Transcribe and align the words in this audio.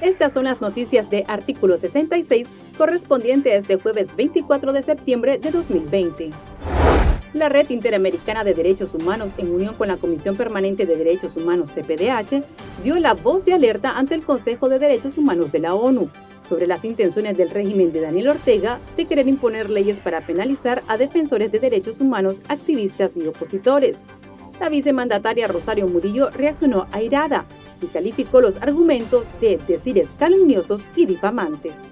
Estas 0.00 0.32
son 0.32 0.44
las 0.44 0.60
noticias 0.60 1.10
de 1.10 1.24
artículo 1.28 1.76
66 1.76 2.48
correspondiente 2.76 3.52
a 3.52 3.56
este 3.56 3.76
jueves 3.76 4.16
24 4.16 4.72
de 4.72 4.82
septiembre 4.82 5.38
de 5.38 5.50
2020. 5.50 6.30
La 7.32 7.48
Red 7.48 7.70
Interamericana 7.70 8.42
de 8.42 8.54
Derechos 8.54 8.92
Humanos, 8.94 9.34
en 9.38 9.54
unión 9.54 9.74
con 9.76 9.86
la 9.86 9.98
Comisión 9.98 10.36
Permanente 10.36 10.84
de 10.84 10.96
Derechos 10.96 11.36
Humanos 11.36 11.74
CPDH, 11.74 12.42
dio 12.82 12.98
la 12.98 13.14
voz 13.14 13.44
de 13.44 13.52
alerta 13.52 13.96
ante 13.96 14.16
el 14.16 14.24
Consejo 14.24 14.68
de 14.68 14.80
Derechos 14.80 15.16
Humanos 15.16 15.52
de 15.52 15.60
la 15.60 15.74
ONU 15.74 16.08
sobre 16.42 16.66
las 16.66 16.84
intenciones 16.84 17.36
del 17.36 17.50
régimen 17.50 17.92
de 17.92 18.00
Daniel 18.00 18.30
Ortega 18.30 18.80
de 18.96 19.04
querer 19.04 19.28
imponer 19.28 19.70
leyes 19.70 20.00
para 20.00 20.26
penalizar 20.26 20.82
a 20.88 20.96
defensores 20.96 21.52
de 21.52 21.60
derechos 21.60 22.00
humanos, 22.00 22.40
activistas 22.48 23.16
y 23.16 23.26
opositores. 23.26 23.98
La 24.60 24.68
vicemandataria 24.68 25.48
Rosario 25.48 25.86
Murillo 25.86 26.28
reaccionó 26.30 26.86
airada 26.92 27.46
y 27.80 27.86
calificó 27.86 28.42
los 28.42 28.58
argumentos 28.58 29.26
de 29.40 29.58
decires 29.66 30.12
calumniosos 30.18 30.88
y 30.94 31.06
difamantes. 31.06 31.84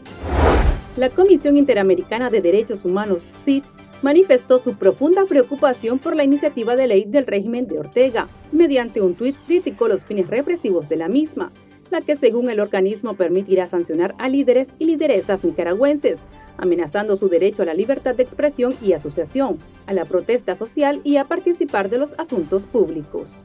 La 0.99 1.09
Comisión 1.09 1.57
Interamericana 1.57 2.29
de 2.29 2.43
Derechos 2.43 2.85
Humanos, 2.85 3.27
CID, 3.43 3.63
manifestó 4.03 4.59
su 4.59 4.75
profunda 4.75 5.25
preocupación 5.25 5.99
por 5.99 6.15
la 6.15 6.25
iniciativa 6.25 6.77
de 6.77 6.89
ley 6.89 7.05
del 7.07 7.27
régimen 7.27 7.67
de 7.67 7.79
Ortega. 7.79 8.29
Mediante 8.53 9.01
un 9.01 9.15
tuit 9.15 9.37
criticó 9.47 9.89
los 9.89 10.05
fines 10.05 10.27
represivos 10.27 10.91
de 10.91 10.97
la 10.99 11.09
misma, 11.09 11.53
la 11.91 12.01
que 12.01 12.17
según 12.17 12.51
el 12.51 12.61
organismo 12.61 13.15
permitirá 13.15 13.67
sancionar 13.67 14.15
a 14.19 14.29
líderes 14.29 14.73
y 14.79 14.87
lideresas 14.87 15.45
nicaragüenses, 15.45 16.25
amenazando 16.57 17.17
su 17.17 17.29
derecho 17.29 17.63
a 17.63 17.67
la 17.67 17.75
libertad 17.75 18.15
de 18.15 18.23
expresión 18.23 18.77
y 18.83 18.93
asociación, 18.93 19.59
a 19.87 19.93
la 19.93 20.05
protesta 20.05 20.55
social 20.55 21.01
y 21.05 21.17
a 21.17 21.25
participar 21.25 21.89
de 21.89 21.99
los 21.99 22.15
asuntos 22.19 22.67
públicos. 22.67 23.45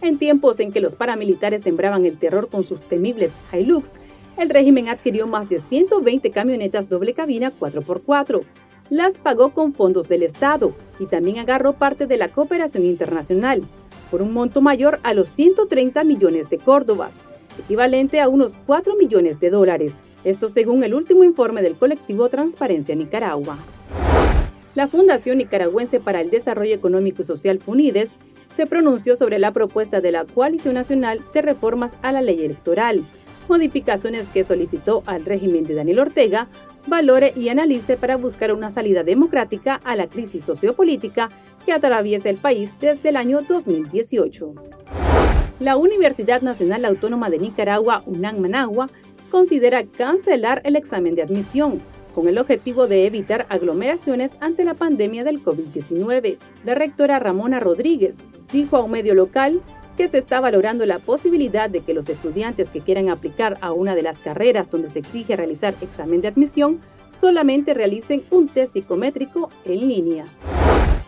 En 0.00 0.18
tiempos 0.18 0.60
en 0.60 0.70
que 0.70 0.80
los 0.80 0.96
paramilitares 0.96 1.62
sembraban 1.62 2.04
el 2.04 2.18
terror 2.18 2.48
con 2.48 2.62
sus 2.62 2.82
temibles 2.82 3.32
Hilux, 3.52 3.94
el 4.36 4.50
régimen 4.50 4.88
adquirió 4.88 5.26
más 5.26 5.48
de 5.48 5.60
120 5.60 6.30
camionetas 6.30 6.88
doble 6.88 7.14
cabina 7.14 7.52
4x4, 7.58 8.44
las 8.90 9.16
pagó 9.16 9.54
con 9.54 9.72
fondos 9.72 10.06
del 10.06 10.22
Estado 10.22 10.74
y 10.98 11.06
también 11.06 11.38
agarró 11.38 11.74
parte 11.74 12.06
de 12.06 12.18
la 12.18 12.28
cooperación 12.28 12.84
internacional, 12.84 13.62
por 14.14 14.22
un 14.22 14.32
monto 14.32 14.60
mayor 14.60 15.00
a 15.02 15.12
los 15.12 15.28
130 15.30 16.04
millones 16.04 16.48
de 16.48 16.58
córdobas, 16.58 17.14
equivalente 17.58 18.20
a 18.20 18.28
unos 18.28 18.56
4 18.64 18.94
millones 18.94 19.40
de 19.40 19.50
dólares, 19.50 20.04
esto 20.22 20.48
según 20.48 20.84
el 20.84 20.94
último 20.94 21.24
informe 21.24 21.62
del 21.62 21.74
colectivo 21.74 22.28
Transparencia 22.28 22.94
Nicaragua. 22.94 23.58
La 24.76 24.86
Fundación 24.86 25.38
Nicaragüense 25.38 25.98
para 25.98 26.20
el 26.20 26.30
Desarrollo 26.30 26.76
Económico 26.76 27.22
y 27.22 27.24
Social 27.24 27.58
FUNIDES 27.58 28.10
se 28.54 28.66
pronunció 28.66 29.16
sobre 29.16 29.40
la 29.40 29.52
propuesta 29.52 30.00
de 30.00 30.12
la 30.12 30.24
Coalición 30.24 30.74
Nacional 30.74 31.20
de 31.34 31.42
Reformas 31.42 31.96
a 32.02 32.12
la 32.12 32.22
Ley 32.22 32.44
Electoral, 32.44 33.04
modificaciones 33.48 34.28
que 34.28 34.44
solicitó 34.44 35.02
al 35.06 35.24
régimen 35.24 35.64
de 35.64 35.74
Daniel 35.74 35.98
Ortega 35.98 36.46
valore 36.86 37.32
y 37.36 37.48
analice 37.48 37.96
para 37.96 38.16
buscar 38.16 38.52
una 38.52 38.70
salida 38.70 39.02
democrática 39.02 39.80
a 39.84 39.96
la 39.96 40.08
crisis 40.08 40.44
sociopolítica 40.44 41.28
que 41.64 41.72
atraviesa 41.72 42.30
el 42.30 42.36
país 42.36 42.74
desde 42.80 43.08
el 43.08 43.16
año 43.16 43.40
2018. 43.42 44.54
La 45.60 45.76
Universidad 45.76 46.42
Nacional 46.42 46.84
Autónoma 46.84 47.30
de 47.30 47.38
Nicaragua, 47.38 48.02
UNAM 48.06 48.38
Managua, 48.38 48.88
considera 49.30 49.84
cancelar 49.84 50.60
el 50.64 50.76
examen 50.76 51.14
de 51.14 51.22
admisión 51.22 51.80
con 52.14 52.28
el 52.28 52.38
objetivo 52.38 52.86
de 52.86 53.06
evitar 53.06 53.46
aglomeraciones 53.48 54.36
ante 54.40 54.64
la 54.64 54.74
pandemia 54.74 55.24
del 55.24 55.42
COVID-19. 55.42 56.38
La 56.64 56.74
rectora 56.74 57.18
Ramona 57.18 57.60
Rodríguez 57.60 58.16
dijo 58.52 58.76
a 58.76 58.84
un 58.84 58.92
medio 58.92 59.14
local 59.14 59.60
que 59.96 60.08
se 60.08 60.18
está 60.18 60.40
valorando 60.40 60.86
la 60.86 60.98
posibilidad 60.98 61.70
de 61.70 61.80
que 61.80 61.94
los 61.94 62.08
estudiantes 62.08 62.70
que 62.70 62.80
quieran 62.80 63.08
aplicar 63.08 63.58
a 63.60 63.72
una 63.72 63.94
de 63.94 64.02
las 64.02 64.18
carreras 64.18 64.70
donde 64.70 64.90
se 64.90 64.98
exige 64.98 65.36
realizar 65.36 65.74
examen 65.80 66.20
de 66.20 66.28
admisión 66.28 66.80
solamente 67.12 67.74
realicen 67.74 68.24
un 68.30 68.48
test 68.48 68.72
psicométrico 68.72 69.50
en 69.64 69.88
línea. 69.88 70.26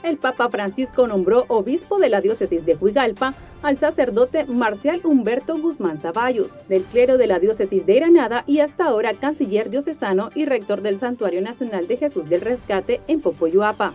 El 0.02 0.19
Papa 0.19 0.48
Francisco 0.50 1.08
nombró 1.08 1.47
obispo 1.48 1.98
de 1.98 2.08
la 2.08 2.20
diócesis 2.20 2.64
de 2.64 2.76
Huigalpa 2.76 3.34
al 3.62 3.76
sacerdote 3.76 4.44
Marcial 4.44 5.00
Humberto 5.03 5.58
Guzmán 5.58 5.98
Zavallos, 5.98 6.56
del 6.68 6.84
clero 6.84 7.18
de 7.18 7.26
la 7.26 7.41
diócesis 7.41 7.86
de 7.86 7.97
Granada 7.97 8.44
y 8.47 8.60
hasta 8.60 8.84
ahora 8.84 9.14
canciller 9.14 9.68
diocesano 9.68 10.30
y 10.36 10.44
rector 10.44 10.80
del 10.80 10.98
Santuario 10.98 11.42
Nacional 11.42 11.88
de 11.88 11.97
Jesús 11.97 12.28
del 12.28 12.42
Rescate 12.42 13.00
en 13.08 13.20
Popoyuapa. 13.20 13.94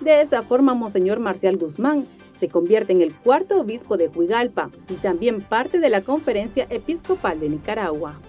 De 0.00 0.20
esa 0.20 0.42
forma, 0.42 0.74
Monseñor 0.74 1.20
Marcial 1.20 1.56
Guzmán 1.56 2.06
se 2.38 2.48
convierte 2.48 2.92
en 2.92 3.02
el 3.02 3.12
cuarto 3.14 3.60
obispo 3.60 3.96
de 3.96 4.06
Huigalpa 4.08 4.70
y 4.88 4.94
también 4.94 5.42
parte 5.42 5.80
de 5.80 5.90
la 5.90 6.02
Conferencia 6.02 6.68
Episcopal 6.70 7.40
de 7.40 7.48
Nicaragua. 7.48 8.20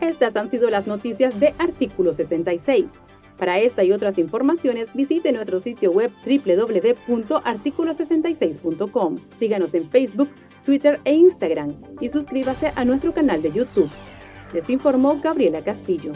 Estas 0.00 0.34
han 0.36 0.50
sido 0.50 0.70
las 0.70 0.86
noticias 0.86 1.40
de 1.40 1.54
Artículo 1.58 2.12
66. 2.12 3.00
Para 3.38 3.58
esta 3.58 3.82
y 3.82 3.90
otras 3.92 4.18
informaciones, 4.18 4.92
visite 4.94 5.32
nuestro 5.32 5.58
sitio 5.60 5.90
web 5.90 6.10
www.articulo66.com. 6.24 9.18
Síganos 9.38 9.74
en 9.74 9.90
Facebook, 9.90 10.28
Twitter 10.64 11.00
e 11.04 11.14
Instagram 11.14 11.74
y 12.00 12.08
suscríbase 12.08 12.72
a 12.76 12.84
nuestro 12.84 13.12
canal 13.12 13.42
de 13.42 13.50
YouTube. 13.52 13.90
Les 14.52 14.70
informó 14.70 15.18
Gabriela 15.20 15.62
Castillo. 15.62 16.12